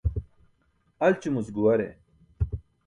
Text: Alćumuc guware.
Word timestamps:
Alćumuc 1.07 1.47
guware. 1.55 1.89